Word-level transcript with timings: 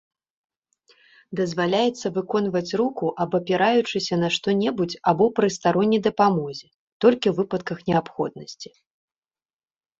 Дазваляецца 1.39 2.07
выконваць 2.15 2.75
руку 2.81 3.05
абапіраючыся 3.27 4.15
на 4.23 4.29
што-небудзь 4.37 4.97
або 5.13 5.25
пры 5.43 5.47
старонняй 5.59 6.01
дапамозе, 6.11 6.67
толькі 7.07 7.27
ў 7.35 7.39
выпадках 7.43 7.77
неабходнасці. 7.93 8.69